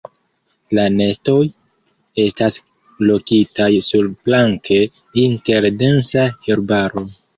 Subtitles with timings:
[0.77, 1.35] La nestoj
[2.23, 2.57] estas
[3.09, 4.81] lokitaj surplanke
[5.27, 7.07] inter densa herbaro.